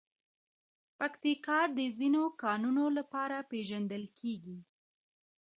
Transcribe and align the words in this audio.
پکتیکا 0.99 1.59
د 1.77 1.79
ځینو 1.97 2.23
کانونو 2.43 2.85
لپاره 2.97 3.37
پېژندل 3.51 4.03
کېږي. 4.19 4.59